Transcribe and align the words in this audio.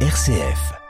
RCF. 0.00 0.85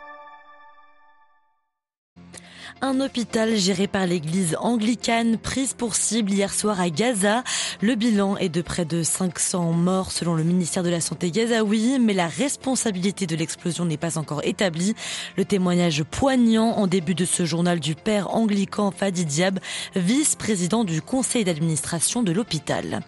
Un 2.83 3.01
hôpital 3.01 3.57
géré 3.57 3.87
par 3.87 4.07
l'église 4.07 4.55
anglicane 4.61 5.39
prise 5.39 5.73
pour 5.73 5.97
cible 5.97 6.31
hier 6.31 6.53
soir 6.53 6.79
à 6.79 6.91
Gaza. 6.91 7.43
Le 7.81 7.95
bilan 7.95 8.37
est 8.37 8.51
de 8.51 8.61
près 8.61 8.85
de 8.85 9.03
500 9.03 9.73
morts 9.73 10.13
selon 10.13 10.35
le 10.35 10.43
ministère 10.43 10.83
de 10.83 10.91
la 10.91 11.01
Santé 11.01 11.31
gazaoui, 11.31 11.99
mais 11.99 12.13
la 12.13 12.29
responsabilité 12.29 13.27
de 13.27 13.35
l'explosion 13.35 13.87
n'est 13.87 13.97
pas 13.97 14.19
encore 14.19 14.43
établie. 14.45 14.95
Le 15.39 15.47
témoignage 15.47 16.05
poignant 16.05 16.73
en 16.73 16.87
début 16.87 17.15
de 17.15 17.25
ce 17.25 17.47
journal 17.47 17.81
du 17.81 17.95
père 17.95 18.35
anglican 18.35 18.91
Fadi 18.91 19.25
Diab, 19.25 19.59
vice-président 19.95 20.85
du 20.85 21.01
conseil 21.01 21.45
d'administration 21.45 22.23
de 22.23 22.33
l'hôpital. 22.33 23.01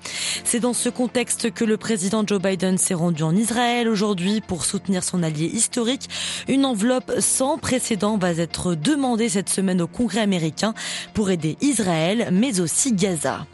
C'est 0.45 0.61
dans 0.61 0.73
ce 0.73 0.89
contexte 0.89 1.53
que 1.53 1.67
le 1.67 1.77
président 1.77 2.25
Joe 2.27 2.41
Biden 2.41 2.79
s'est 2.79 2.95
rendu 2.95 3.23
en 3.23 3.37
Israël 3.37 3.87
aujourd'hui 3.87 4.41
pour 4.41 4.65
soutenir 4.65 5.05
son 5.05 5.23
allié 5.23 5.45
historique. 5.45 6.09
Une 6.49 6.65
enveloppe 6.65 7.13
sans 7.19 7.59
précédent 7.59 8.17
va 8.17 8.31
être 8.31 8.75
demandée 8.75 9.29
cette 9.29 9.51
semaine 9.51 9.58
semaine 9.59 9.83
au 9.83 9.89
Congrès 9.89 10.21
américain 10.21 10.73
pour 11.15 11.31
aider 11.31 11.57
Israël, 11.61 12.29
mais 12.31 12.61
aussi 12.61 12.93
Gaza. 12.93 13.45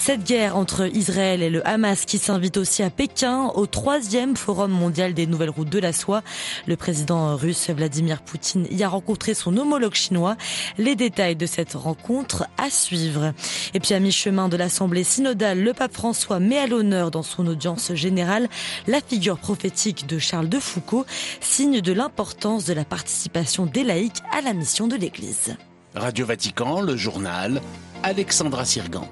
Cette 0.00 0.24
guerre 0.24 0.56
entre 0.56 0.88
Israël 0.96 1.42
et 1.42 1.50
le 1.50 1.64
Hamas 1.68 2.06
qui 2.06 2.16
s'invite 2.16 2.56
aussi 2.56 2.82
à 2.82 2.88
Pékin 2.88 3.52
au 3.54 3.66
troisième 3.66 4.34
forum 4.34 4.70
mondial 4.70 5.12
des 5.12 5.26
nouvelles 5.26 5.50
routes 5.50 5.68
de 5.68 5.78
la 5.78 5.92
soie. 5.92 6.22
Le 6.66 6.74
président 6.74 7.36
russe 7.36 7.68
Vladimir 7.68 8.22
Poutine 8.22 8.66
y 8.70 8.82
a 8.82 8.88
rencontré 8.88 9.34
son 9.34 9.54
homologue 9.58 9.92
chinois. 9.92 10.36
Les 10.78 10.96
détails 10.96 11.36
de 11.36 11.44
cette 11.44 11.74
rencontre 11.74 12.46
à 12.56 12.70
suivre. 12.70 13.34
Et 13.74 13.78
puis 13.78 13.92
à 13.92 14.00
mi-chemin 14.00 14.48
de 14.48 14.56
l'Assemblée 14.56 15.04
synodale, 15.04 15.62
le 15.62 15.74
pape 15.74 15.92
François 15.92 16.40
met 16.40 16.58
à 16.58 16.66
l'honneur 16.66 17.10
dans 17.10 17.22
son 17.22 17.46
audience 17.46 17.92
générale 17.92 18.48
la 18.86 19.02
figure 19.02 19.38
prophétique 19.38 20.06
de 20.06 20.18
Charles 20.18 20.48
de 20.48 20.60
Foucault, 20.60 21.04
signe 21.42 21.82
de 21.82 21.92
l'importance 21.92 22.64
de 22.64 22.72
la 22.72 22.86
participation 22.86 23.66
des 23.66 23.84
laïcs 23.84 24.22
à 24.32 24.40
la 24.40 24.54
mission 24.54 24.88
de 24.88 24.96
l'Église. 24.96 25.56
Radio 25.94 26.24
Vatican, 26.24 26.80
le 26.80 26.96
journal, 26.96 27.60
Alexandra 28.02 28.64
Sirgan. 28.64 29.06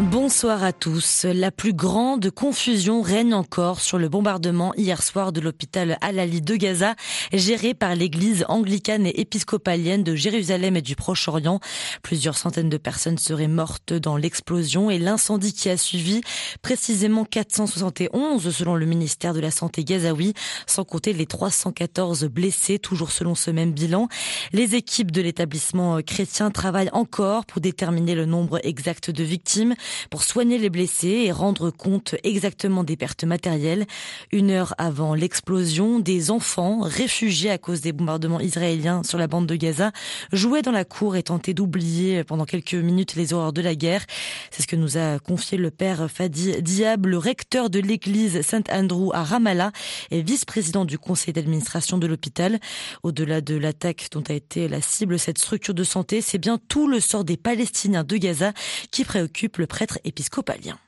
Bonsoir 0.00 0.64
à 0.64 0.72
tous. 0.72 1.24
La 1.24 1.52
plus 1.52 1.72
grande 1.72 2.28
confusion 2.32 3.00
règne 3.00 3.32
encore 3.32 3.80
sur 3.80 3.96
le 3.96 4.08
bombardement 4.08 4.74
hier 4.74 5.00
soir 5.00 5.30
de 5.30 5.40
l'hôpital 5.40 5.98
Al-Ali 6.00 6.40
de 6.40 6.56
Gaza, 6.56 6.96
géré 7.32 7.74
par 7.74 7.94
l'église 7.94 8.44
anglicane 8.48 9.06
et 9.06 9.20
épiscopalienne 9.20 10.02
de 10.02 10.16
Jérusalem 10.16 10.76
et 10.76 10.82
du 10.82 10.96
Proche-Orient. 10.96 11.60
Plusieurs 12.02 12.36
centaines 12.36 12.70
de 12.70 12.76
personnes 12.76 13.18
seraient 13.18 13.46
mortes 13.46 13.92
dans 13.92 14.16
l'explosion 14.16 14.90
et 14.90 14.98
l'incendie 14.98 15.52
qui 15.52 15.70
a 15.70 15.76
suivi, 15.76 16.22
précisément 16.60 17.24
471 17.24 18.50
selon 18.50 18.74
le 18.74 18.86
ministère 18.86 19.32
de 19.32 19.40
la 19.40 19.52
Santé 19.52 19.84
gazaoui, 19.84 20.34
sans 20.66 20.82
compter 20.82 21.12
les 21.12 21.26
314 21.26 22.24
blessés, 22.24 22.80
toujours 22.80 23.12
selon 23.12 23.36
ce 23.36 23.52
même 23.52 23.72
bilan. 23.72 24.08
Les 24.52 24.74
équipes 24.74 25.12
de 25.12 25.22
l'établissement 25.22 26.02
chrétien 26.02 26.50
travaillent 26.50 26.90
encore 26.92 27.46
pour 27.46 27.60
déterminer 27.60 28.16
le 28.16 28.26
nombre 28.26 28.58
exact 28.64 29.12
de 29.12 29.22
victimes 29.22 29.76
pour 30.10 30.22
soigner 30.22 30.58
les 30.58 30.70
blessés 30.70 31.24
et 31.24 31.32
rendre 31.32 31.70
compte 31.70 32.14
exactement 32.22 32.84
des 32.84 32.96
pertes 32.96 33.24
matérielles. 33.24 33.86
Une 34.32 34.50
heure 34.50 34.74
avant 34.78 35.14
l'explosion, 35.14 36.00
des 36.00 36.30
enfants 36.30 36.80
réfugiés 36.80 37.50
à 37.50 37.58
cause 37.58 37.80
des 37.80 37.92
bombardements 37.92 38.40
israéliens 38.40 39.02
sur 39.02 39.18
la 39.18 39.26
bande 39.26 39.46
de 39.46 39.56
Gaza 39.56 39.92
jouaient 40.32 40.62
dans 40.62 40.72
la 40.72 40.84
cour 40.84 41.16
et 41.16 41.22
tentaient 41.22 41.54
d'oublier 41.54 42.24
pendant 42.24 42.44
quelques 42.44 42.74
minutes 42.74 43.14
les 43.14 43.32
horreurs 43.32 43.52
de 43.52 43.62
la 43.62 43.74
guerre. 43.74 44.04
C'est 44.50 44.62
ce 44.62 44.66
que 44.66 44.76
nous 44.76 44.98
a 44.98 45.18
confié 45.18 45.58
le 45.58 45.70
père 45.70 46.10
Fadi 46.10 46.62
Diab, 46.62 47.06
le 47.06 47.18
recteur 47.18 47.70
de 47.70 47.80
l'église 47.80 48.42
Saint 48.42 48.62
Andrew 48.70 49.12
à 49.12 49.24
Ramallah 49.24 49.72
et 50.10 50.22
vice-président 50.22 50.84
du 50.84 50.98
conseil 50.98 51.32
d'administration 51.32 51.98
de 51.98 52.06
l'hôpital. 52.06 52.58
Au-delà 53.02 53.40
de 53.40 53.56
l'attaque 53.56 54.08
dont 54.12 54.22
a 54.28 54.32
été 54.32 54.68
la 54.68 54.80
cible 54.80 55.18
cette 55.18 55.38
structure 55.38 55.74
de 55.74 55.84
santé, 55.84 56.20
c'est 56.20 56.38
bien 56.38 56.58
tout 56.68 56.88
le 56.88 57.00
sort 57.00 57.24
des 57.24 57.36
Palestiniens 57.36 58.04
de 58.04 58.16
Gaza 58.16 58.52
qui 58.90 59.04
préoccupe 59.04 59.58
le 59.58 59.66
prêtre 59.74 59.98
épiscopalien. 60.04 60.78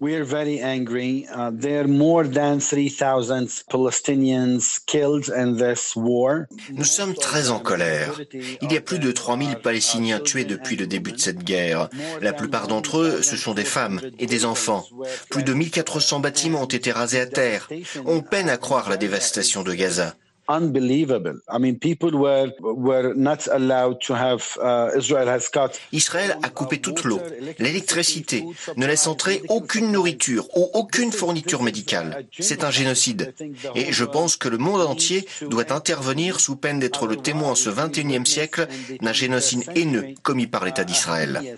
We 0.00 0.16
are 0.16 0.24
very 0.24 0.60
angry. 0.60 1.26
Uh, 1.34 1.50
there 1.50 1.80
are 1.80 1.88
more 1.88 2.24
than 2.28 2.58
3,000 2.60 3.48
Palestinians 3.70 4.78
killed 4.86 5.30
in 5.30 5.56
this 5.56 5.96
war. 5.96 6.46
Nous 6.70 6.84
sommes 6.84 7.14
très 7.14 7.48
en 7.48 7.58
colère. 7.58 8.20
Il 8.60 8.70
y 8.70 8.76
a 8.76 8.82
plus 8.82 8.98
de 8.98 9.12
3000 9.12 9.56
Palestiniens 9.62 10.20
tués 10.20 10.44
depuis 10.44 10.76
le 10.76 10.86
début 10.86 11.12
de 11.12 11.20
cette 11.20 11.42
guerre. 11.42 11.88
La 12.20 12.34
plupart 12.34 12.66
d'entre 12.66 12.98
eux, 12.98 13.22
ce 13.22 13.38
sont 13.38 13.54
des 13.54 13.64
femmes 13.64 14.02
et 14.18 14.26
des 14.26 14.44
enfants. 14.44 14.84
Plus 15.30 15.42
de 15.42 15.54
1400 15.54 16.20
bâtiments 16.20 16.64
ont 16.64 16.66
été 16.66 16.92
rasés 16.92 17.20
à 17.20 17.26
terre. 17.26 17.70
On 18.04 18.20
peine 18.20 18.50
à 18.50 18.58
croire 18.58 18.90
la 18.90 18.98
dévastation 18.98 19.62
de 19.62 19.72
Gaza 19.72 20.14
unbelievable. 20.48 21.38
I 21.48 21.58
mean, 21.58 21.78
people 21.78 22.10
were 22.12 22.52
were 22.60 23.14
not 23.14 23.48
allowed 23.48 24.00
to 24.06 24.14
have. 24.14 24.42
Israel 24.96 25.28
has 25.28 25.48
cut. 25.48 25.80
Israël 25.92 26.38
a 26.42 26.48
coupé 26.48 26.80
toute 26.80 27.04
l'eau, 27.04 27.20
l'électricité, 27.58 28.44
ne 28.76 28.86
laisse 28.86 29.06
entrer 29.06 29.42
aucune 29.48 29.92
nourriture 29.92 30.46
ou 30.56 30.70
aucune 30.74 31.12
fourniture 31.12 31.62
médicale. 31.62 32.26
C'est 32.38 32.64
un 32.64 32.70
génocide. 32.70 33.34
Et 33.74 33.92
je 33.92 34.04
pense 34.04 34.36
que 34.36 34.48
le 34.48 34.58
monde 34.58 34.82
entier 34.82 35.26
doit 35.50 35.72
intervenir 35.72 36.40
sous 36.40 36.56
peine 36.56 36.78
d'être 36.78 37.06
le 37.06 37.16
témoin 37.16 37.50
en 37.50 37.54
ce 37.54 37.70
21e 37.70 38.24
siècle 38.24 38.66
d'un 39.00 39.12
génocide 39.12 39.64
haineux 39.74 40.14
commis 40.22 40.46
par 40.46 40.64
l'État 40.64 40.84
d'Israël. 40.84 41.56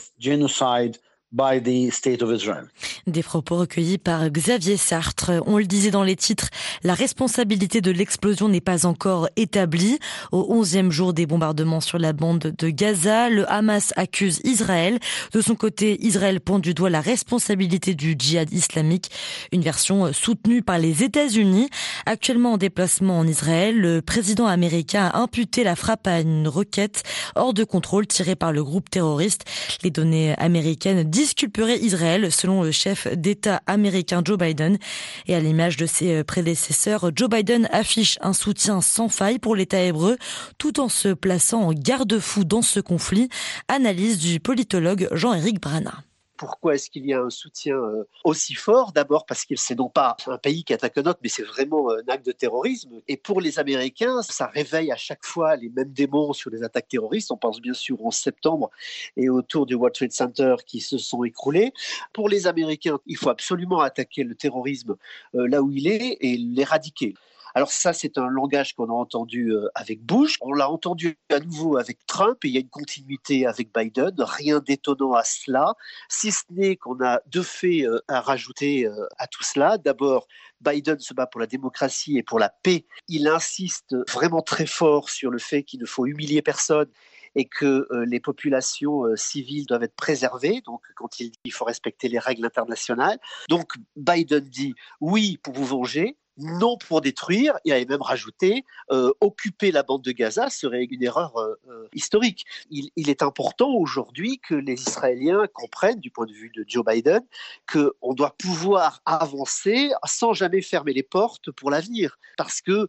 Des 3.06 3.22
propos 3.22 3.56
recueillis 3.56 3.98
par 3.98 4.30
Xavier 4.30 4.78
Sartre. 4.78 5.32
On 5.44 5.58
le 5.58 5.66
disait 5.66 5.90
dans 5.90 6.02
les 6.02 6.16
titres, 6.16 6.48
la 6.82 6.94
responsabilité 6.94 7.82
de 7.82 7.90
l'explosion 7.90 8.48
n'est 8.48 8.62
pas 8.62 8.86
encore 8.86 9.28
établie. 9.36 9.98
Au 10.32 10.46
onzième 10.48 10.90
jour 10.90 11.12
des 11.12 11.26
bombardements 11.26 11.82
sur 11.82 11.98
la 11.98 12.14
bande 12.14 12.54
de 12.56 12.70
Gaza, 12.70 13.28
le 13.28 13.50
Hamas 13.52 13.92
accuse 13.96 14.40
Israël. 14.44 14.98
De 15.32 15.42
son 15.42 15.54
côté, 15.56 16.02
Israël 16.02 16.40
pointe 16.40 16.62
du 16.62 16.72
doigt 16.72 16.88
la 16.88 17.02
responsabilité 17.02 17.94
du 17.94 18.16
djihad 18.18 18.50
islamique, 18.50 19.10
une 19.52 19.60
version 19.60 20.14
soutenue 20.14 20.62
par 20.62 20.78
les 20.78 21.02
États-Unis. 21.02 21.68
Actuellement 22.06 22.54
en 22.54 22.56
déplacement 22.56 23.18
en 23.18 23.26
Israël, 23.26 23.78
le 23.78 24.00
président 24.00 24.46
américain 24.46 25.10
a 25.12 25.18
imputé 25.18 25.64
la 25.64 25.76
frappe 25.76 26.06
à 26.06 26.20
une 26.20 26.48
requête 26.48 27.02
hors 27.34 27.52
de 27.52 27.62
contrôle 27.62 28.06
tirée 28.06 28.36
par 28.36 28.52
le 28.52 28.64
groupe 28.64 28.88
terroriste. 28.88 29.44
Les 29.82 29.90
données 29.90 30.34
américaines 30.38 31.04
disculperait 31.26 31.80
Israël, 31.80 32.30
selon 32.30 32.62
le 32.62 32.70
chef 32.70 33.08
d'État 33.08 33.60
américain 33.66 34.22
Joe 34.24 34.38
Biden. 34.38 34.78
Et 35.26 35.34
à 35.34 35.40
l'image 35.40 35.76
de 35.76 35.84
ses 35.84 36.22
prédécesseurs, 36.22 37.10
Joe 37.16 37.28
Biden 37.28 37.68
affiche 37.72 38.16
un 38.20 38.32
soutien 38.32 38.80
sans 38.80 39.08
faille 39.08 39.40
pour 39.40 39.56
l'État 39.56 39.80
hébreu, 39.80 40.18
tout 40.56 40.78
en 40.78 40.88
se 40.88 41.08
plaçant 41.08 41.62
en 41.62 41.72
garde-fou 41.72 42.44
dans 42.44 42.62
ce 42.62 42.78
conflit. 42.78 43.28
Analyse 43.66 44.18
du 44.20 44.38
politologue 44.38 45.08
Jean-Éric 45.10 45.60
Brana. 45.60 46.05
Pourquoi 46.36 46.74
est-ce 46.74 46.90
qu'il 46.90 47.06
y 47.06 47.12
a 47.12 47.20
un 47.20 47.30
soutien 47.30 47.76
euh, 47.76 48.04
aussi 48.24 48.54
fort? 48.54 48.92
D'abord 48.92 49.26
parce 49.26 49.44
que 49.44 49.56
c'est 49.56 49.78
non 49.78 49.88
pas 49.88 50.16
un 50.26 50.38
pays 50.38 50.64
qui 50.64 50.72
attaque 50.74 50.98
un 50.98 51.06
autre, 51.06 51.20
mais 51.22 51.28
c'est 51.28 51.42
vraiment 51.44 51.90
un 51.90 52.08
acte 52.08 52.26
de 52.26 52.32
terrorisme. 52.32 53.00
Et 53.08 53.16
pour 53.16 53.40
les 53.40 53.58
Américains, 53.58 54.22
ça 54.22 54.46
réveille 54.46 54.92
à 54.92 54.96
chaque 54.96 55.24
fois 55.24 55.56
les 55.56 55.68
mêmes 55.68 55.92
démons 55.92 56.32
sur 56.32 56.50
les 56.50 56.62
attaques 56.62 56.88
terroristes. 56.88 57.30
On 57.30 57.36
pense 57.36 57.60
bien 57.60 57.74
sûr 57.74 58.04
en 58.04 58.10
septembre 58.10 58.70
et 59.16 59.28
autour 59.28 59.66
du 59.66 59.74
World 59.74 59.94
Trade 59.94 60.12
Center 60.12 60.56
qui 60.66 60.80
se 60.80 60.98
sont 60.98 61.24
écroulés. 61.24 61.72
Pour 62.12 62.28
les 62.28 62.46
Américains, 62.46 62.98
il 63.06 63.16
faut 63.16 63.30
absolument 63.30 63.80
attaquer 63.80 64.24
le 64.24 64.34
terrorisme 64.34 64.96
euh, 65.34 65.48
là 65.48 65.62
où 65.62 65.70
il 65.70 65.86
est 65.86 66.18
et 66.20 66.36
l'éradiquer. 66.36 67.14
Alors 67.56 67.72
ça, 67.72 67.94
c'est 67.94 68.18
un 68.18 68.28
langage 68.28 68.74
qu'on 68.74 68.90
a 68.90 68.92
entendu 68.92 69.50
euh, 69.50 69.70
avec 69.74 70.04
Bush, 70.04 70.36
on 70.42 70.52
l'a 70.52 70.70
entendu 70.70 71.16
à 71.30 71.40
nouveau 71.40 71.78
avec 71.78 72.04
Trump, 72.06 72.36
et 72.44 72.48
il 72.48 72.54
y 72.54 72.58
a 72.58 72.60
une 72.60 72.68
continuité 72.68 73.46
avec 73.46 73.74
Biden, 73.74 74.12
rien 74.18 74.60
d'étonnant 74.60 75.14
à 75.14 75.24
cela, 75.24 75.72
si 76.10 76.32
ce 76.32 76.42
n'est 76.50 76.76
qu'on 76.76 77.02
a 77.02 77.22
deux 77.28 77.42
faits 77.42 77.86
euh, 77.86 77.98
à 78.08 78.20
rajouter 78.20 78.84
euh, 78.84 79.06
à 79.16 79.26
tout 79.26 79.42
cela. 79.42 79.78
D'abord, 79.78 80.28
Biden 80.60 80.98
se 80.98 81.14
bat 81.14 81.26
pour 81.26 81.40
la 81.40 81.46
démocratie 81.46 82.18
et 82.18 82.22
pour 82.22 82.38
la 82.38 82.50
paix. 82.50 82.84
Il 83.08 83.26
insiste 83.26 83.96
vraiment 84.12 84.42
très 84.42 84.66
fort 84.66 85.08
sur 85.08 85.30
le 85.30 85.38
fait 85.38 85.62
qu'il 85.62 85.80
ne 85.80 85.86
faut 85.86 86.04
humilier 86.04 86.42
personne 86.42 86.90
et 87.36 87.46
que 87.46 87.88
les 88.06 88.20
populations 88.20 89.04
civiles 89.14 89.66
doivent 89.66 89.82
être 89.82 89.96
préservées. 89.96 90.62
Donc, 90.64 90.82
quand 90.94 91.20
il 91.20 91.30
dit 91.30 91.38
qu'il 91.44 91.52
faut 91.52 91.66
respecter 91.66 92.08
les 92.08 92.18
règles 92.18 92.46
internationales. 92.46 93.18
Donc, 93.50 93.72
Biden 93.94 94.40
dit 94.40 94.74
oui 95.00 95.38
pour 95.42 95.52
vous 95.52 95.66
venger, 95.66 96.16
non 96.38 96.76
pour 96.76 97.00
détruire. 97.00 97.58
Il 97.64 97.72
avait 97.72 97.84
même 97.84 98.02
rajouté 98.02 98.64
euh, 98.90 99.12
occuper 99.20 99.72
la 99.72 99.82
bande 99.82 100.02
de 100.02 100.12
Gaza 100.12 100.50
serait 100.50 100.84
une 100.84 101.02
erreur 101.02 101.36
euh, 101.36 101.54
euh, 101.68 101.88
historique. 101.94 102.44
Il, 102.70 102.90
est 103.08 103.22
important 103.22 103.70
aujourd'hui 103.70 104.40
que 104.46 104.54
les 104.54 104.74
Israéliens 104.74 105.46
comprennent, 105.52 106.00
du 106.00 106.10
point 106.10 106.26
de 106.26 106.32
vue 106.32 106.50
de 106.54 106.64
Joe 106.66 106.84
Biden, 106.84 107.22
qu'on 107.70 108.14
doit 108.14 108.34
pouvoir 108.36 109.00
avancer 109.06 109.90
sans 110.04 110.32
jamais 110.32 110.60
fermer 110.60 110.92
les 110.92 111.02
portes 111.02 111.50
pour 111.52 111.70
l'avenir, 111.70 112.18
parce 112.36 112.60
que 112.60 112.88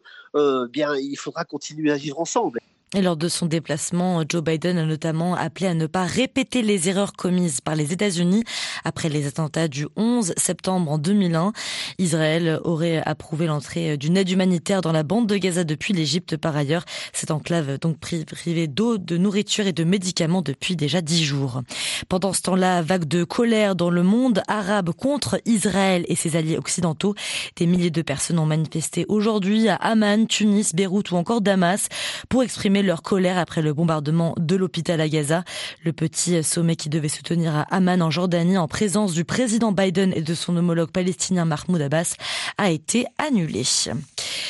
bien 0.68 0.96
il 0.96 1.16
faudra 1.16 1.44
continuer 1.44 1.92
à 1.92 1.96
vivre 1.96 2.20
ensemble. 2.20 2.60
Et 2.96 3.02
lors 3.02 3.18
de 3.18 3.28
son 3.28 3.44
déplacement, 3.44 4.22
Joe 4.26 4.42
Biden 4.42 4.78
a 4.78 4.86
notamment 4.86 5.34
appelé 5.34 5.66
à 5.66 5.74
ne 5.74 5.86
pas 5.86 6.04
répéter 6.04 6.62
les 6.62 6.88
erreurs 6.88 7.12
commises 7.12 7.60
par 7.60 7.76
les 7.76 7.92
États-Unis 7.92 8.44
après 8.82 9.10
les 9.10 9.26
attentats 9.26 9.68
du 9.68 9.86
11 9.96 10.32
septembre 10.38 10.92
en 10.92 10.96
2001. 10.96 11.52
Israël 11.98 12.58
aurait 12.64 13.02
approuvé 13.04 13.46
l'entrée 13.46 13.98
d'une 13.98 14.16
aide 14.16 14.30
humanitaire 14.30 14.80
dans 14.80 14.92
la 14.92 15.02
bande 15.02 15.26
de 15.26 15.36
Gaza 15.36 15.64
depuis 15.64 15.92
l'Égypte. 15.92 16.38
Par 16.38 16.56
ailleurs, 16.56 16.86
cette 17.12 17.30
enclave 17.30 17.78
donc 17.78 17.98
privée 17.98 18.68
d'eau, 18.68 18.96
de 18.96 19.18
nourriture 19.18 19.66
et 19.66 19.74
de 19.74 19.84
médicaments 19.84 20.40
depuis 20.40 20.74
déjà 20.74 21.02
dix 21.02 21.22
jours. 21.22 21.60
Pendant 22.08 22.32
ce 22.32 22.40
temps-là, 22.40 22.80
vague 22.80 23.04
de 23.04 23.22
colère 23.22 23.76
dans 23.76 23.90
le 23.90 24.02
monde 24.02 24.42
arabe 24.48 24.92
contre 24.92 25.42
Israël 25.44 26.06
et 26.08 26.16
ses 26.16 26.36
alliés 26.36 26.56
occidentaux. 26.56 27.14
Des 27.56 27.66
milliers 27.66 27.90
de 27.90 28.00
personnes 28.00 28.38
ont 28.38 28.46
manifesté 28.46 29.04
aujourd'hui 29.08 29.68
à 29.68 29.74
Amman, 29.74 30.26
Tunis, 30.26 30.74
Beyrouth 30.74 31.10
ou 31.10 31.16
encore 31.16 31.42
Damas 31.42 31.88
pour 32.30 32.42
exprimer 32.42 32.77
leur 32.82 33.02
colère 33.02 33.38
après 33.38 33.62
le 33.62 33.72
bombardement 33.72 34.34
de 34.38 34.56
l'hôpital 34.56 35.00
à 35.00 35.08
Gaza. 35.08 35.44
Le 35.84 35.92
petit 35.92 36.42
sommet 36.42 36.76
qui 36.76 36.88
devait 36.88 37.08
se 37.08 37.22
tenir 37.22 37.56
à 37.56 37.62
Amman 37.70 38.02
en 38.02 38.10
Jordanie 38.10 38.58
en 38.58 38.68
présence 38.68 39.12
du 39.12 39.24
président 39.24 39.72
Biden 39.72 40.12
et 40.14 40.22
de 40.22 40.34
son 40.34 40.56
homologue 40.56 40.90
palestinien 40.90 41.44
Mahmoud 41.44 41.80
Abbas 41.80 42.14
a 42.56 42.70
été 42.70 43.06
annulé. 43.18 43.62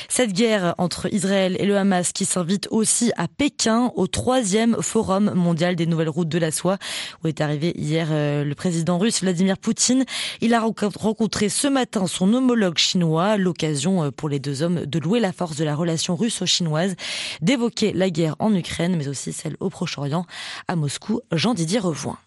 Cette 0.08 0.32
guerre 0.32 0.74
entre 0.78 1.12
Israël 1.12 1.56
et 1.58 1.66
le 1.66 1.76
Hamas 1.76 2.12
qui 2.12 2.24
s'invite 2.24 2.68
aussi 2.70 3.12
à 3.16 3.28
Pékin 3.28 3.92
au 3.94 4.06
troisième 4.06 4.76
forum 4.80 5.32
mondial 5.34 5.76
des 5.76 5.86
nouvelles 5.86 6.08
routes 6.08 6.28
de 6.28 6.38
la 6.38 6.50
soie 6.50 6.78
où 7.22 7.28
est 7.28 7.40
arrivé 7.40 7.72
hier 7.76 8.08
euh, 8.10 8.44
le 8.44 8.54
président 8.54 8.98
russe 8.98 9.22
Vladimir 9.22 9.58
Poutine. 9.58 10.04
Il 10.40 10.54
a 10.54 10.60
rencontré 10.60 11.48
ce 11.48 11.68
matin 11.68 12.06
son 12.06 12.32
homologue 12.34 12.78
chinois, 12.78 13.36
l'occasion 13.36 14.04
euh, 14.04 14.10
pour 14.10 14.28
les 14.28 14.38
deux 14.38 14.62
hommes 14.62 14.86
de 14.86 14.98
louer 14.98 15.20
la 15.20 15.32
force 15.32 15.56
de 15.56 15.64
la 15.64 15.74
relation 15.74 16.16
russo-chinoise, 16.16 16.96
d'évoquer 17.40 17.92
la 17.92 18.10
guerre 18.10 18.17
en 18.38 18.54
Ukraine 18.54 18.96
mais 18.96 19.08
aussi 19.08 19.32
celle 19.32 19.56
au 19.60 19.70
Proche-Orient. 19.70 20.26
À 20.66 20.76
Moscou, 20.76 21.20
Jean-Didier 21.32 21.78
Revoin. 21.78 22.18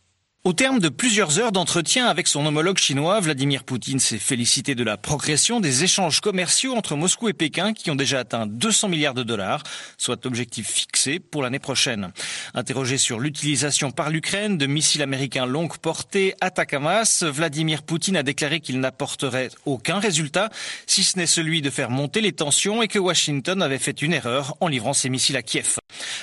Au 0.43 0.53
terme 0.53 0.79
de 0.79 0.89
plusieurs 0.89 1.37
heures 1.37 1.51
d'entretien 1.51 2.07
avec 2.07 2.25
son 2.25 2.43
homologue 2.47 2.79
chinois, 2.79 3.19
Vladimir 3.19 3.63
Poutine 3.63 3.99
s'est 3.99 4.17
félicité 4.17 4.73
de 4.73 4.83
la 4.83 4.97
progression 4.97 5.59
des 5.59 5.83
échanges 5.83 6.19
commerciaux 6.19 6.75
entre 6.75 6.95
Moscou 6.95 7.29
et 7.29 7.33
Pékin 7.33 7.73
qui 7.73 7.91
ont 7.91 7.95
déjà 7.95 8.17
atteint 8.21 8.47
200 8.47 8.89
milliards 8.89 9.13
de 9.13 9.21
dollars, 9.21 9.61
soit 9.99 10.25
objectif 10.25 10.67
fixé 10.67 11.19
pour 11.19 11.43
l'année 11.43 11.59
prochaine. 11.59 12.11
Interrogé 12.55 12.97
sur 12.97 13.19
l'utilisation 13.19 13.91
par 13.91 14.09
l'Ukraine 14.09 14.57
de 14.57 14.65
missiles 14.65 15.03
américains 15.03 15.45
longue 15.45 15.77
portée 15.77 16.33
Atacama, 16.41 17.03
Vladimir 17.21 17.83
Poutine 17.83 18.17
a 18.17 18.23
déclaré 18.23 18.61
qu'il 18.61 18.79
n'apporterait 18.79 19.49
aucun 19.65 19.99
résultat, 19.99 20.49
si 20.87 21.03
ce 21.03 21.19
n'est 21.19 21.27
celui 21.27 21.61
de 21.61 21.69
faire 21.69 21.91
monter 21.91 22.19
les 22.19 22.31
tensions 22.31 22.81
et 22.81 22.87
que 22.87 22.97
Washington 22.97 23.61
avait 23.61 23.77
fait 23.77 24.01
une 24.01 24.13
erreur 24.13 24.57
en 24.59 24.69
livrant 24.69 24.93
ses 24.93 25.09
missiles 25.09 25.37
à 25.37 25.43
Kiev. 25.43 25.75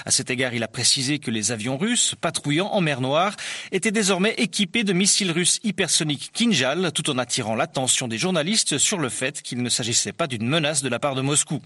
À 0.05 0.11
cet 0.11 0.29
égard, 0.29 0.55
il 0.55 0.65
a 0.65 0.69
précisé 0.69 1.21
que 1.21 1.31
les 1.31 1.53
avions 1.53 1.79
russes 1.79 2.17
patrouillant 2.21 2.67
en 2.73 2.81
mer 2.81 3.01
Noire 3.01 3.37
étaient 3.71 3.93
désormais 3.93 4.08
équipés 4.37 4.85
de 4.85 4.93
missiles 4.93 5.31
russes 5.31 5.61
hypersoniques 5.65 6.31
Kinjal, 6.33 6.93
tout 6.93 7.11
en 7.11 7.19
attirant 7.19 7.55
l'attention 7.55 8.09
des 8.09 8.19
journalistes 8.19 8.79
sur 8.79 8.99
le 8.99 9.09
fait 9.09 9.43
qu'il 9.43 9.63
ne 9.63 9.69
s'agissait 9.69 10.13
pas 10.13 10.27
d'une 10.27 10.47
menace 10.47 10.83
de 10.83 10.89
la 10.89 10.99
part 10.99 11.15
de 11.15 11.21
Moscou. 11.21 11.61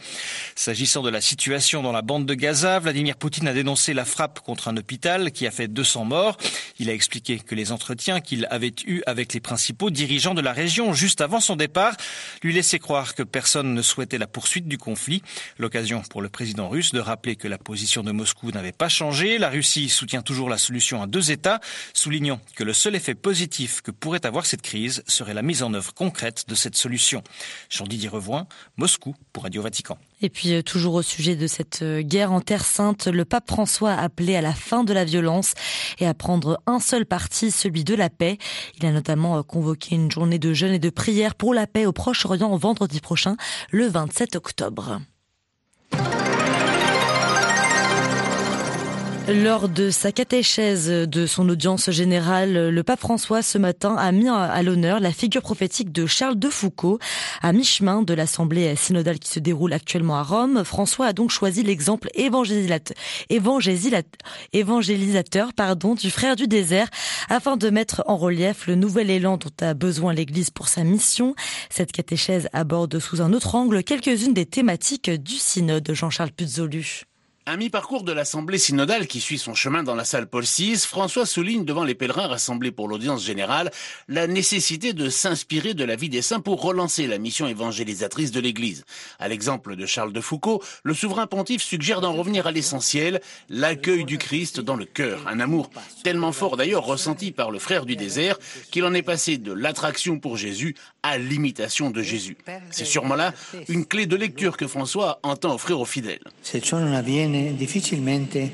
S'agissant 0.56 1.02
de 1.02 1.10
la 1.10 1.20
situation 1.20 1.82
dans 1.82 1.92
la 1.92 2.02
bande 2.02 2.26
de 2.26 2.34
Gaza, 2.34 2.78
Vladimir 2.78 3.16
Poutine 3.16 3.48
a 3.48 3.52
dénoncé 3.52 3.94
la 3.94 4.04
frappe 4.04 4.40
contre 4.40 4.68
un 4.68 4.76
hôpital 4.76 5.30
qui 5.30 5.46
a 5.46 5.50
fait 5.50 5.68
200 5.68 6.04
morts. 6.04 6.36
Il 6.78 6.90
a 6.90 6.94
expliqué 6.94 7.38
que 7.38 7.54
les 7.54 7.70
entretiens 7.70 8.20
qu'il 8.20 8.46
avait 8.50 8.74
eus 8.86 9.02
avec 9.06 9.32
les 9.34 9.40
principaux 9.40 9.90
dirigeants 9.90 10.34
de 10.34 10.40
la 10.40 10.52
région 10.52 10.92
juste 10.94 11.20
avant 11.20 11.40
son 11.40 11.56
départ 11.56 11.96
lui 12.42 12.52
laissaient 12.52 12.78
croire 12.78 13.14
que 13.14 13.22
personne 13.22 13.74
ne 13.74 13.82
souhaitait 13.82 14.18
la 14.18 14.26
poursuite 14.26 14.66
du 14.66 14.78
conflit. 14.78 15.22
L'occasion 15.58 16.02
pour 16.10 16.22
le 16.22 16.28
président 16.28 16.68
russe 16.68 16.92
de 16.92 17.00
rappeler 17.00 17.36
que 17.36 17.48
la 17.48 17.58
position 17.58 18.02
de 18.02 18.12
Moscou 18.12 18.50
n'avait 18.50 18.72
pas 18.72 18.88
changé. 18.88 19.38
La 19.38 19.48
Russie 19.48 19.88
soutient 19.88 20.22
toujours 20.22 20.48
la 20.48 20.58
solution 20.58 21.02
à 21.02 21.06
deux 21.06 21.30
États, 21.30 21.60
soulignant 21.94 22.31
que 22.56 22.64
le 22.64 22.72
seul 22.72 22.94
effet 22.94 23.14
positif 23.14 23.80
que 23.82 23.90
pourrait 23.90 24.26
avoir 24.26 24.46
cette 24.46 24.62
crise 24.62 25.02
serait 25.06 25.34
la 25.34 25.42
mise 25.42 25.62
en 25.62 25.74
œuvre 25.74 25.94
concrète 25.94 26.44
de 26.48 26.54
cette 26.54 26.76
solution. 26.76 27.22
Jean-Didier 27.70 28.08
Revoin, 28.08 28.46
Moscou 28.76 29.14
pour 29.32 29.44
Radio 29.44 29.62
Vatican. 29.62 29.98
Et 30.20 30.30
puis 30.30 30.54
euh, 30.54 30.62
toujours 30.62 30.94
au 30.94 31.02
sujet 31.02 31.36
de 31.36 31.46
cette 31.46 31.82
euh, 31.82 32.02
guerre 32.02 32.32
en 32.32 32.40
Terre 32.40 32.64
Sainte, 32.64 33.08
le 33.08 33.24
pape 33.24 33.48
François 33.48 33.92
a 33.92 34.02
appelé 34.02 34.36
à 34.36 34.40
la 34.40 34.54
fin 34.54 34.84
de 34.84 34.92
la 34.92 35.04
violence 35.04 35.54
et 35.98 36.06
à 36.06 36.14
prendre 36.14 36.60
un 36.66 36.78
seul 36.78 37.06
parti, 37.06 37.50
celui 37.50 37.84
de 37.84 37.94
la 37.94 38.08
paix. 38.08 38.38
Il 38.78 38.86
a 38.86 38.92
notamment 38.92 39.38
euh, 39.38 39.42
convoqué 39.42 39.96
une 39.96 40.10
journée 40.10 40.38
de 40.38 40.52
jeûne 40.52 40.72
et 40.72 40.78
de 40.78 40.90
prière 40.90 41.34
pour 41.34 41.54
la 41.54 41.66
paix 41.66 41.86
au 41.86 41.92
Proche-Orient 41.92 42.56
vendredi 42.56 43.00
prochain, 43.00 43.36
le 43.70 43.86
27 43.88 44.36
octobre. 44.36 45.00
Lors 49.34 49.70
de 49.70 49.88
sa 49.88 50.12
catéchèse 50.12 50.88
de 50.88 51.26
son 51.26 51.48
audience 51.48 51.90
générale, 51.90 52.68
le 52.68 52.82
pape 52.82 53.00
François 53.00 53.40
ce 53.40 53.56
matin 53.56 53.96
a 53.96 54.12
mis 54.12 54.28
à 54.28 54.62
l'honneur 54.62 55.00
la 55.00 55.10
figure 55.10 55.40
prophétique 55.40 55.90
de 55.90 56.04
Charles 56.06 56.38
de 56.38 56.50
Foucault. 56.50 56.98
À 57.40 57.54
mi-chemin 57.54 58.02
de 58.02 58.12
l'assemblée 58.12 58.76
synodale 58.76 59.18
qui 59.18 59.30
se 59.30 59.38
déroule 59.38 59.72
actuellement 59.72 60.16
à 60.16 60.22
Rome, 60.22 60.64
François 60.64 61.06
a 61.06 61.12
donc 61.14 61.30
choisi 61.30 61.62
l'exemple 61.62 62.10
évangélisateur, 62.14 62.92
du 65.94 66.10
frère 66.10 66.36
du 66.36 66.46
désert 66.46 66.88
afin 67.30 67.56
de 67.56 67.70
mettre 67.70 68.04
en 68.06 68.18
relief 68.18 68.66
le 68.66 68.74
nouvel 68.74 69.08
élan 69.08 69.38
dont 69.38 69.66
a 69.66 69.72
besoin 69.72 70.12
l'Église 70.12 70.50
pour 70.50 70.68
sa 70.68 70.84
mission. 70.84 71.34
Cette 71.70 71.92
catéchèse 71.92 72.48
aborde 72.52 72.98
sous 72.98 73.22
un 73.22 73.32
autre 73.32 73.54
angle 73.54 73.82
quelques-unes 73.82 74.34
des 74.34 74.46
thématiques 74.46 75.08
du 75.08 75.36
synode 75.36 75.84
de 75.84 75.94
Jean-Charles 75.94 76.32
Puzolu. 76.32 77.06
À 77.44 77.56
mi-parcours 77.56 78.04
de 78.04 78.12
l'Assemblée 78.12 78.56
synodale 78.56 79.08
qui 79.08 79.20
suit 79.20 79.36
son 79.36 79.52
chemin 79.52 79.82
dans 79.82 79.96
la 79.96 80.04
salle 80.04 80.28
Paul 80.28 80.44
VI, 80.44 80.76
François 80.76 81.26
souligne 81.26 81.64
devant 81.64 81.82
les 81.82 81.96
pèlerins 81.96 82.28
rassemblés 82.28 82.70
pour 82.70 82.86
l'audience 82.86 83.24
générale 83.24 83.72
la 84.06 84.28
nécessité 84.28 84.92
de 84.92 85.08
s'inspirer 85.08 85.74
de 85.74 85.82
la 85.82 85.96
vie 85.96 86.08
des 86.08 86.22
saints 86.22 86.38
pour 86.38 86.62
relancer 86.62 87.08
la 87.08 87.18
mission 87.18 87.48
évangélisatrice 87.48 88.30
de 88.30 88.38
l'Église. 88.38 88.84
À 89.18 89.26
l'exemple 89.26 89.74
de 89.74 89.86
Charles 89.86 90.12
de 90.12 90.20
Foucault, 90.20 90.62
le 90.84 90.94
souverain 90.94 91.26
pontife 91.26 91.62
suggère 91.62 92.00
d'en 92.00 92.12
revenir 92.12 92.46
à 92.46 92.52
l'essentiel, 92.52 93.20
l'accueil 93.48 94.04
du 94.04 94.18
Christ 94.18 94.60
dans 94.60 94.76
le 94.76 94.84
cœur. 94.84 95.26
Un 95.26 95.40
amour 95.40 95.68
tellement 96.04 96.30
fort 96.30 96.56
d'ailleurs 96.56 96.84
ressenti 96.84 97.32
par 97.32 97.50
le 97.50 97.58
frère 97.58 97.86
du 97.86 97.96
désert 97.96 98.38
qu'il 98.70 98.84
en 98.84 98.94
est 98.94 99.02
passé 99.02 99.36
de 99.38 99.52
l'attraction 99.52 100.20
pour 100.20 100.36
Jésus 100.36 100.76
à 101.02 101.18
l'imitation 101.18 101.90
de 101.90 102.02
Jésus. 102.02 102.36
C'est 102.70 102.84
sûrement 102.84 103.16
là 103.16 103.34
une 103.68 103.84
clé 103.84 104.06
de 104.06 104.14
lecture 104.14 104.56
que 104.56 104.68
François 104.68 105.18
entend 105.24 105.52
offrir 105.52 105.80
aux 105.80 105.84
fidèles. 105.84 106.22
viene 107.32 107.56
difficilmente 107.56 108.52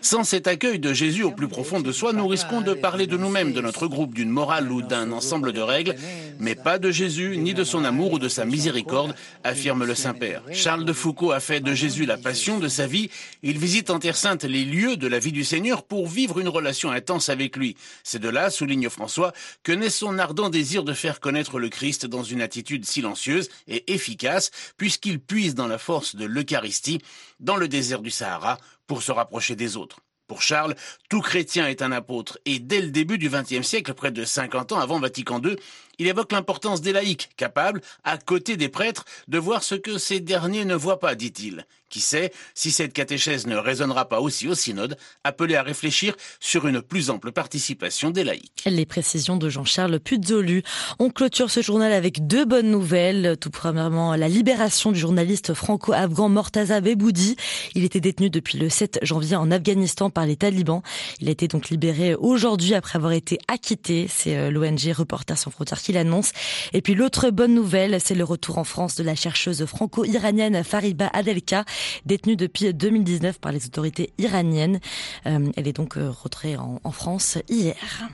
Sans 0.00 0.24
cet 0.24 0.46
accueil 0.46 0.78
de 0.78 0.92
Jésus 0.92 1.22
au 1.22 1.30
plus 1.30 1.48
profond 1.48 1.80
de 1.80 1.92
soi, 1.92 2.12
nous 2.12 2.26
risquons 2.26 2.60
de 2.60 2.74
parler 2.74 3.06
de 3.06 3.16
nous-mêmes, 3.16 3.52
de 3.52 3.60
notre 3.60 3.86
groupe, 3.86 4.14
d'une 4.14 4.30
morale 4.30 4.70
ou 4.70 4.82
d'un 4.82 5.12
ensemble 5.12 5.52
de 5.52 5.60
règles, 5.60 5.96
mais 6.38 6.54
pas 6.54 6.78
de 6.78 6.90
Jésus, 6.90 7.36
ni 7.36 7.54
de 7.54 7.64
son 7.64 7.84
amour 7.84 8.12
ou 8.12 8.18
de 8.18 8.28
sa 8.28 8.44
miséricorde, 8.44 9.14
affirme 9.44 9.84
le 9.84 9.94
Saint-Père. 9.94 10.42
Charles 10.52 10.84
de 10.84 10.92
Foucault 10.92 11.32
a 11.32 11.40
fait 11.40 11.60
de 11.60 11.74
Jésus 11.74 12.06
la 12.06 12.16
passion 12.16 12.58
de 12.58 12.68
sa 12.68 12.86
vie. 12.86 13.10
Il 13.42 13.58
visite 13.58 13.90
en 13.90 13.98
Terre 13.98 14.16
Sainte 14.16 14.44
les 14.44 14.64
lieux 14.64 14.96
de 14.96 15.06
la 15.06 15.18
vie 15.18 15.32
du 15.32 15.44
Seigneur 15.44 15.82
pour 15.82 16.06
vivre 16.06 16.38
une 16.38 16.48
relation 16.48 16.90
intense 16.90 17.28
avec 17.28 17.56
lui. 17.56 17.76
C'est 18.04 18.20
de 18.20 18.28
là, 18.28 18.50
souligne 18.50 18.88
François, 18.88 19.32
que 19.62 19.72
naît 19.72 19.90
son 19.90 20.18
ardent 20.18 20.50
désir 20.50 20.84
de 20.84 20.92
faire 20.92 21.20
connaître 21.20 21.58
le 21.58 21.68
Christ 21.68 22.06
dans 22.06 22.22
une 22.22 22.42
attitude 22.42 22.86
silencieuse 22.86 23.48
et 23.68 23.92
efficace, 23.92 24.50
puisqu'il 24.76 25.20
puise 25.20 25.54
dans 25.54 25.66
la 25.66 25.78
force 25.78 26.16
de 26.16 26.24
l'Eucharistie 26.24 27.00
dans 27.40 27.56
le 27.56 27.68
désert 27.80 28.02
du 28.02 28.10
Sahara 28.10 28.58
pour 28.86 29.02
se 29.02 29.10
rapprocher 29.10 29.56
des 29.56 29.78
autres. 29.78 30.00
Pour 30.26 30.42
Charles, 30.42 30.74
tout 31.08 31.22
chrétien 31.22 31.66
est 31.66 31.80
un 31.80 31.92
apôtre, 31.92 32.38
et 32.44 32.58
dès 32.58 32.82
le 32.82 32.90
début 32.90 33.16
du 33.16 33.30
XXe 33.30 33.66
siècle, 33.66 33.94
près 33.94 34.12
de 34.12 34.22
50 34.22 34.72
ans 34.72 34.78
avant 34.78 35.00
Vatican 35.00 35.40
II, 35.42 35.56
il 36.00 36.06
évoque 36.06 36.32
l'importance 36.32 36.80
des 36.80 36.92
laïcs, 36.92 37.28
capables, 37.36 37.82
à 38.04 38.16
côté 38.16 38.56
des 38.56 38.70
prêtres, 38.70 39.04
de 39.28 39.38
voir 39.38 39.62
ce 39.62 39.74
que 39.74 39.98
ces 39.98 40.18
derniers 40.20 40.64
ne 40.64 40.74
voient 40.74 40.98
pas, 40.98 41.14
dit-il. 41.14 41.66
Qui 41.90 42.00
sait 42.00 42.32
si 42.54 42.70
cette 42.70 42.92
catéchèse 42.92 43.48
ne 43.48 43.56
résonnera 43.56 44.08
pas 44.08 44.20
aussi 44.20 44.46
au 44.46 44.54
synode, 44.54 44.96
appelé 45.24 45.56
à 45.56 45.62
réfléchir 45.64 46.14
sur 46.38 46.68
une 46.68 46.82
plus 46.82 47.10
ample 47.10 47.32
participation 47.32 48.10
des 48.10 48.22
laïcs. 48.22 48.62
Les 48.64 48.86
précisions 48.86 49.36
de 49.36 49.48
Jean-Charles 49.48 49.98
Puzolu. 49.98 50.62
On 51.00 51.10
clôture 51.10 51.50
ce 51.50 51.62
journal 51.62 51.92
avec 51.92 52.28
deux 52.28 52.44
bonnes 52.44 52.70
nouvelles. 52.70 53.36
Tout 53.40 53.50
premièrement, 53.50 54.14
la 54.14 54.28
libération 54.28 54.92
du 54.92 55.00
journaliste 55.00 55.52
franco-afghan 55.52 56.28
Mortaza 56.28 56.80
Beboudi. 56.80 57.34
Il 57.74 57.82
était 57.84 58.00
détenu 58.00 58.30
depuis 58.30 58.56
le 58.56 58.68
7 58.68 59.00
janvier 59.02 59.34
en 59.34 59.50
Afghanistan 59.50 60.10
par 60.10 60.26
les 60.26 60.36
talibans. 60.36 60.82
Il 61.18 61.28
a 61.28 61.32
été 61.32 61.48
donc 61.48 61.70
libéré 61.70 62.14
aujourd'hui 62.14 62.74
après 62.74 62.98
avoir 62.98 63.12
été 63.12 63.38
acquitté. 63.48 64.06
C'est 64.08 64.36
euh, 64.36 64.50
l'ONG 64.52 64.92
Reporters 64.94 65.38
sans 65.38 65.50
frontières 65.50 65.82
qui 65.82 65.89
l'annonce. 65.92 66.32
Et 66.72 66.82
puis 66.82 66.94
l'autre 66.94 67.30
bonne 67.30 67.54
nouvelle, 67.54 68.00
c'est 68.00 68.14
le 68.14 68.24
retour 68.24 68.58
en 68.58 68.64
France 68.64 68.96
de 68.96 69.02
la 69.02 69.14
chercheuse 69.14 69.64
franco-iranienne 69.64 70.62
Fariba 70.64 71.10
Adelka 71.12 71.64
détenue 72.06 72.36
depuis 72.36 72.72
2019 72.72 73.38
par 73.40 73.52
les 73.52 73.66
autorités 73.66 74.12
iraniennes. 74.18 74.80
Euh, 75.26 75.50
elle 75.56 75.68
est 75.68 75.72
donc 75.72 75.96
euh, 75.96 76.10
rentrée 76.10 76.56
en, 76.56 76.80
en 76.84 76.90
France 76.90 77.38
hier. 77.48 78.08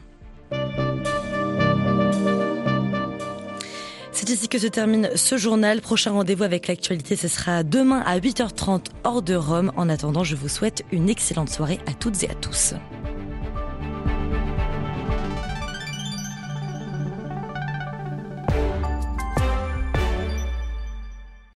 C'est 4.13 4.31
ici 4.31 4.49
que 4.49 4.59
se 4.59 4.67
termine 4.67 5.11
ce 5.15 5.37
journal. 5.37 5.83
Prochain 5.83 6.13
rendez-vous 6.13 6.45
avec 6.45 6.69
l'actualité, 6.69 7.17
ce 7.17 7.29
sera 7.29 7.63
demain 7.63 8.01
à 8.07 8.19
8h30 8.19 8.87
hors 9.05 9.21
de 9.21 9.35
Rome. 9.35 9.73
En 9.77 9.91
attendant, 9.91 10.25
je 10.25 10.37
vous 10.37 10.49
souhaite 10.49 10.85
une 10.91 11.11
excellente 11.11 11.51
soirée 11.51 11.81
à 11.87 11.93
toutes 11.93 12.23
et 12.23 12.31
à 12.31 12.35
tous. 12.35 12.73